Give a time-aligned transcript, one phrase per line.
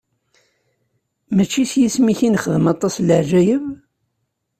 [1.35, 3.63] Mačči s yisem-ik i nexdem aṭas n leɛǧayeb?